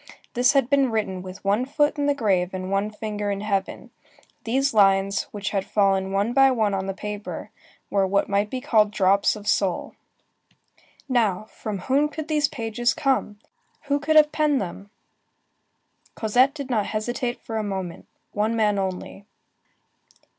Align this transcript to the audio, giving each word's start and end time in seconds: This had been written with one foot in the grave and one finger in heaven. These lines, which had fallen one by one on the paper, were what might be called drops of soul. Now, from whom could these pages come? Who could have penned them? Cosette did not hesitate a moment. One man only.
This 0.33 0.53
had 0.53 0.67
been 0.67 0.89
written 0.89 1.21
with 1.21 1.45
one 1.45 1.63
foot 1.63 1.95
in 1.99 2.07
the 2.07 2.15
grave 2.15 2.55
and 2.55 2.71
one 2.71 2.89
finger 2.89 3.29
in 3.29 3.41
heaven. 3.41 3.91
These 4.45 4.73
lines, 4.73 5.27
which 5.29 5.51
had 5.51 5.63
fallen 5.63 6.11
one 6.11 6.33
by 6.33 6.49
one 6.49 6.73
on 6.73 6.87
the 6.87 6.95
paper, 6.95 7.51
were 7.91 8.07
what 8.07 8.27
might 8.27 8.49
be 8.49 8.61
called 8.61 8.89
drops 8.89 9.35
of 9.35 9.47
soul. 9.47 9.93
Now, 11.07 11.43
from 11.53 11.77
whom 11.81 12.09
could 12.09 12.29
these 12.29 12.47
pages 12.47 12.95
come? 12.95 13.37
Who 13.83 13.99
could 13.99 14.15
have 14.15 14.31
penned 14.31 14.59
them? 14.59 14.89
Cosette 16.15 16.55
did 16.55 16.71
not 16.71 16.87
hesitate 16.87 17.39
a 17.47 17.61
moment. 17.61 18.07
One 18.31 18.55
man 18.55 18.79
only. 18.79 19.25